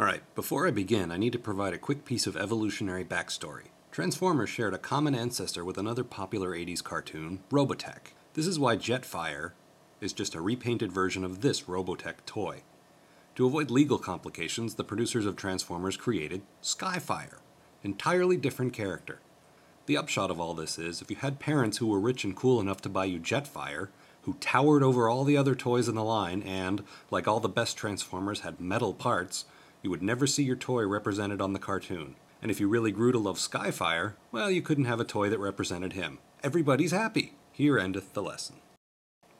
Alright, 0.00 0.22
before 0.34 0.66
I 0.66 0.70
begin, 0.70 1.10
I 1.10 1.18
need 1.18 1.34
to 1.34 1.38
provide 1.38 1.74
a 1.74 1.78
quick 1.78 2.06
piece 2.06 2.26
of 2.26 2.34
evolutionary 2.34 3.04
backstory. 3.04 3.66
Transformers 3.92 4.48
shared 4.48 4.72
a 4.72 4.78
common 4.78 5.14
ancestor 5.14 5.62
with 5.62 5.76
another 5.76 6.04
popular 6.04 6.52
80s 6.52 6.82
cartoon, 6.82 7.40
Robotech. 7.50 8.14
This 8.32 8.46
is 8.46 8.58
why 8.58 8.78
Jetfire 8.78 9.50
is 10.00 10.14
just 10.14 10.34
a 10.34 10.40
repainted 10.40 10.90
version 10.90 11.22
of 11.22 11.42
this 11.42 11.64
Robotech 11.64 12.24
toy. 12.24 12.62
To 13.34 13.44
avoid 13.44 13.70
legal 13.70 13.98
complications, 13.98 14.76
the 14.76 14.84
producers 14.84 15.26
of 15.26 15.36
Transformers 15.36 15.98
created 15.98 16.40
Skyfire, 16.62 17.40
entirely 17.84 18.38
different 18.38 18.72
character. 18.72 19.20
The 19.84 19.98
upshot 19.98 20.30
of 20.30 20.40
all 20.40 20.54
this 20.54 20.78
is 20.78 21.02
if 21.02 21.10
you 21.10 21.16
had 21.16 21.40
parents 21.40 21.76
who 21.76 21.86
were 21.88 22.00
rich 22.00 22.24
and 22.24 22.34
cool 22.34 22.58
enough 22.58 22.80
to 22.82 22.88
buy 22.88 23.04
you 23.04 23.20
Jetfire, 23.20 23.88
who 24.22 24.32
towered 24.40 24.82
over 24.82 25.10
all 25.10 25.24
the 25.24 25.36
other 25.36 25.54
toys 25.54 25.88
in 25.88 25.94
the 25.94 26.02
line 26.02 26.42
and, 26.42 26.84
like 27.10 27.28
all 27.28 27.40
the 27.40 27.50
best 27.50 27.76
Transformers, 27.76 28.40
had 28.40 28.60
metal 28.60 28.94
parts, 28.94 29.44
you 29.82 29.90
would 29.90 30.02
never 30.02 30.26
see 30.26 30.42
your 30.42 30.56
toy 30.56 30.86
represented 30.86 31.40
on 31.40 31.52
the 31.52 31.58
cartoon. 31.58 32.16
And 32.42 32.50
if 32.50 32.60
you 32.60 32.68
really 32.68 32.92
grew 32.92 33.12
to 33.12 33.18
love 33.18 33.36
Skyfire, 33.36 34.14
well, 34.32 34.50
you 34.50 34.62
couldn't 34.62 34.86
have 34.86 35.00
a 35.00 35.04
toy 35.04 35.28
that 35.30 35.38
represented 35.38 35.92
him. 35.92 36.18
Everybody's 36.42 36.92
happy. 36.92 37.34
Here 37.52 37.78
endeth 37.78 38.14
the 38.14 38.22
lesson. 38.22 38.56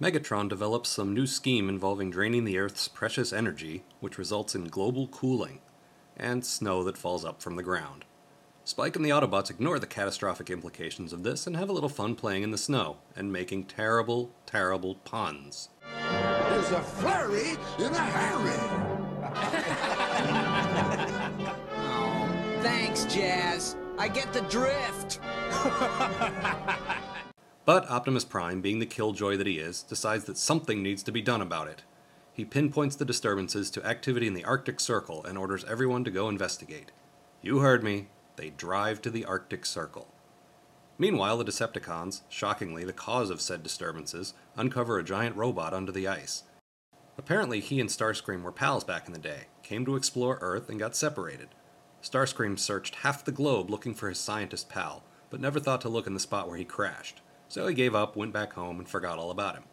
Megatron 0.00 0.48
develops 0.48 0.90
some 0.90 1.14
new 1.14 1.26
scheme 1.26 1.68
involving 1.68 2.10
draining 2.10 2.44
the 2.44 2.58
Earth's 2.58 2.88
precious 2.88 3.32
energy, 3.32 3.84
which 4.00 4.18
results 4.18 4.54
in 4.54 4.66
global 4.66 5.06
cooling, 5.06 5.60
and 6.16 6.44
snow 6.44 6.82
that 6.82 6.98
falls 6.98 7.24
up 7.24 7.40
from 7.40 7.56
the 7.56 7.62
ground. 7.62 8.04
Spike 8.64 8.96
and 8.96 9.04
the 9.04 9.10
Autobots 9.10 9.50
ignore 9.50 9.78
the 9.78 9.86
catastrophic 9.86 10.50
implications 10.50 11.12
of 11.12 11.22
this 11.22 11.46
and 11.46 11.56
have 11.56 11.68
a 11.68 11.72
little 11.72 11.88
fun 11.88 12.14
playing 12.14 12.42
in 12.42 12.50
the 12.50 12.58
snow 12.58 12.98
and 13.16 13.32
making 13.32 13.64
terrible, 13.64 14.30
terrible 14.46 14.96
puns. 14.96 15.68
There's 16.00 16.70
a 16.70 16.80
flurry 16.80 17.56
in 17.78 17.92
a 17.92 17.98
hurry. 17.98 20.08
Thanks, 22.94 23.14
Jazz. 23.14 23.76
I 23.96 24.06
get 24.08 24.34
the 24.34 24.42
drift. 24.42 25.18
But 27.64 27.88
Optimus 27.88 28.24
Prime, 28.24 28.60
being 28.60 28.80
the 28.80 28.86
killjoy 28.86 29.36
that 29.36 29.46
he 29.46 29.58
is, 29.60 29.84
decides 29.84 30.24
that 30.24 30.36
something 30.36 30.82
needs 30.82 31.04
to 31.04 31.12
be 31.12 31.22
done 31.22 31.40
about 31.40 31.68
it. 31.68 31.84
He 32.34 32.44
pinpoints 32.44 32.96
the 32.96 33.04
disturbances 33.04 33.70
to 33.70 33.86
activity 33.86 34.26
in 34.26 34.34
the 34.34 34.44
Arctic 34.44 34.80
Circle 34.80 35.24
and 35.24 35.38
orders 35.38 35.64
everyone 35.64 36.02
to 36.02 36.10
go 36.10 36.28
investigate. 36.28 36.90
You 37.40 37.60
heard 37.60 37.84
me. 37.84 38.08
They 38.34 38.50
drive 38.50 39.00
to 39.02 39.10
the 39.10 39.24
Arctic 39.24 39.64
Circle. 39.64 40.12
Meanwhile, 40.98 41.38
the 41.38 41.44
Decepticons, 41.44 42.22
shockingly 42.28 42.84
the 42.84 42.92
cause 42.92 43.30
of 43.30 43.40
said 43.40 43.62
disturbances, 43.62 44.34
uncover 44.56 44.98
a 44.98 45.04
giant 45.04 45.36
robot 45.36 45.72
under 45.72 45.92
the 45.92 46.08
ice. 46.08 46.42
Apparently, 47.16 47.60
he 47.60 47.80
and 47.80 47.88
Starscream 47.88 48.42
were 48.42 48.50
pals 48.50 48.82
back 48.82 49.06
in 49.06 49.12
the 49.12 49.20
day, 49.20 49.44
came 49.62 49.86
to 49.86 49.94
explore 49.94 50.38
Earth, 50.40 50.68
and 50.68 50.80
got 50.80 50.96
separated. 50.96 51.50
Starscream 52.02 52.58
searched 52.58 52.96
half 52.96 53.24
the 53.24 53.32
globe 53.32 53.70
looking 53.70 53.94
for 53.94 54.08
his 54.08 54.18
scientist 54.18 54.68
pal, 54.68 55.04
but 55.30 55.40
never 55.40 55.60
thought 55.60 55.80
to 55.82 55.88
look 55.88 56.06
in 56.06 56.14
the 56.14 56.20
spot 56.20 56.48
where 56.48 56.58
he 56.58 56.64
crashed. 56.64 57.20
So 57.48 57.66
he 57.66 57.74
gave 57.74 57.94
up, 57.94 58.16
went 58.16 58.32
back 58.32 58.54
home, 58.54 58.78
and 58.78 58.88
forgot 58.88 59.18
all 59.18 59.30
about 59.30 59.54
him. 59.54 59.64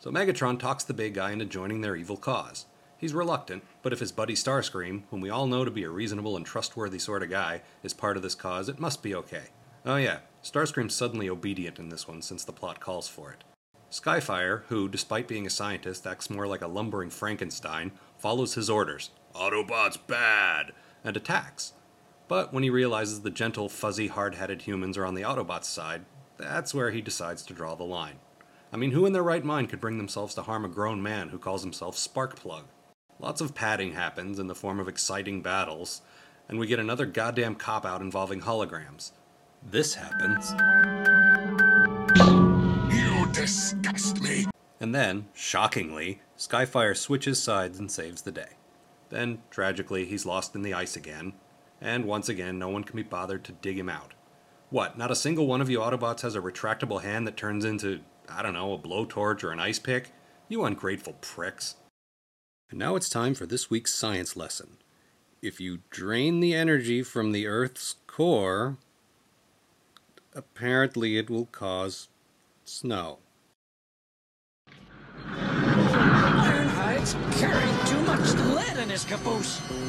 So 0.00 0.10
Megatron 0.10 0.58
talks 0.58 0.84
the 0.84 0.92
big 0.92 1.14
guy 1.14 1.30
into 1.30 1.44
joining 1.44 1.80
their 1.80 1.96
evil 1.96 2.16
cause. 2.16 2.66
He's 2.98 3.14
reluctant, 3.14 3.62
but 3.82 3.92
if 3.92 4.00
his 4.00 4.12
buddy 4.12 4.34
Starscream, 4.34 5.02
whom 5.10 5.20
we 5.20 5.30
all 5.30 5.46
know 5.46 5.64
to 5.64 5.70
be 5.70 5.84
a 5.84 5.90
reasonable 5.90 6.36
and 6.36 6.44
trustworthy 6.44 6.98
sort 6.98 7.22
of 7.22 7.30
guy, 7.30 7.62
is 7.82 7.94
part 7.94 8.16
of 8.16 8.22
this 8.22 8.34
cause, 8.34 8.68
it 8.68 8.80
must 8.80 9.02
be 9.02 9.14
okay. 9.14 9.44
Oh 9.86 9.96
yeah, 9.96 10.18
Starscream's 10.42 10.94
suddenly 10.94 11.28
obedient 11.28 11.78
in 11.78 11.88
this 11.88 12.08
one 12.08 12.22
since 12.22 12.44
the 12.44 12.52
plot 12.52 12.80
calls 12.80 13.06
for 13.06 13.32
it. 13.32 13.44
Skyfire, 13.90 14.62
who, 14.68 14.88
despite 14.88 15.28
being 15.28 15.46
a 15.46 15.50
scientist, 15.50 16.06
acts 16.06 16.28
more 16.28 16.46
like 16.46 16.62
a 16.62 16.66
lumbering 16.66 17.10
Frankenstein, 17.10 17.92
follows 18.18 18.54
his 18.54 18.68
orders 18.68 19.10
Autobots 19.34 19.98
bad! 20.06 20.72
And 21.04 21.16
attacks. 21.16 21.74
But 22.26 22.52
when 22.52 22.62
he 22.62 22.70
realizes 22.70 23.20
the 23.20 23.30
gentle, 23.30 23.68
fuzzy, 23.68 24.08
hard 24.08 24.34
headed 24.34 24.62
humans 24.62 24.96
are 24.96 25.04
on 25.04 25.14
the 25.14 25.22
Autobots' 25.22 25.66
side, 25.66 26.06
that's 26.38 26.74
where 26.74 26.90
he 26.90 27.02
decides 27.02 27.42
to 27.44 27.54
draw 27.54 27.74
the 27.74 27.84
line. 27.84 28.18
I 28.72 28.76
mean, 28.76 28.90
who 28.90 29.06
in 29.06 29.12
their 29.12 29.22
right 29.22 29.44
mind 29.44 29.68
could 29.68 29.80
bring 29.80 29.98
themselves 29.98 30.34
to 30.34 30.42
harm 30.42 30.64
a 30.64 30.68
grown 30.68 31.02
man 31.02 31.28
who 31.28 31.38
calls 31.38 31.62
himself 31.62 31.96
Sparkplug? 31.96 32.64
Lots 33.20 33.40
of 33.40 33.54
padding 33.54 33.92
happens 33.92 34.38
in 34.38 34.48
the 34.48 34.54
form 34.54 34.80
of 34.80 34.88
exciting 34.88 35.42
battles, 35.42 36.02
and 36.48 36.58
we 36.58 36.66
get 36.66 36.80
another 36.80 37.06
goddamn 37.06 37.54
cop 37.54 37.86
out 37.86 38.00
involving 38.00 38.40
holograms. 38.40 39.12
This 39.62 39.94
happens. 39.94 40.50
You 42.92 43.26
disgust 43.32 44.20
me. 44.20 44.46
And 44.80 44.94
then, 44.94 45.28
shockingly, 45.34 46.20
Skyfire 46.36 46.96
switches 46.96 47.40
sides 47.40 47.78
and 47.78 47.90
saves 47.90 48.22
the 48.22 48.32
day. 48.32 48.56
Then, 49.14 49.42
tragically, 49.48 50.06
he's 50.06 50.26
lost 50.26 50.56
in 50.56 50.62
the 50.62 50.74
ice 50.74 50.96
again, 50.96 51.34
and 51.80 52.04
once 52.04 52.28
again, 52.28 52.58
no 52.58 52.68
one 52.68 52.82
can 52.82 52.96
be 52.96 53.04
bothered 53.04 53.44
to 53.44 53.52
dig 53.52 53.78
him 53.78 53.88
out. 53.88 54.12
What, 54.70 54.98
not 54.98 55.12
a 55.12 55.14
single 55.14 55.46
one 55.46 55.60
of 55.60 55.70
you 55.70 55.78
Autobots 55.78 56.22
has 56.22 56.34
a 56.34 56.40
retractable 56.40 57.00
hand 57.00 57.24
that 57.28 57.36
turns 57.36 57.64
into, 57.64 58.00
I 58.28 58.42
don't 58.42 58.54
know, 58.54 58.72
a 58.72 58.78
blowtorch 58.78 59.44
or 59.44 59.52
an 59.52 59.60
ice 59.60 59.78
pick? 59.78 60.10
You 60.48 60.64
ungrateful 60.64 61.12
pricks. 61.20 61.76
And 62.70 62.80
now 62.80 62.96
it's 62.96 63.08
time 63.08 63.34
for 63.34 63.46
this 63.46 63.70
week's 63.70 63.94
science 63.94 64.34
lesson. 64.34 64.78
If 65.40 65.60
you 65.60 65.82
drain 65.90 66.40
the 66.40 66.52
energy 66.52 67.04
from 67.04 67.30
the 67.30 67.46
Earth's 67.46 67.94
core, 68.08 68.78
apparently 70.34 71.18
it 71.18 71.30
will 71.30 71.46
cause 71.46 72.08
snow. 72.64 73.20
Ironhide's 78.94 79.10
carrying 79.10 79.24
too 79.24 79.34
much 79.34 79.70
lead 79.70 79.74
in 79.74 79.74
his 79.74 79.74
caboose. 79.74 79.84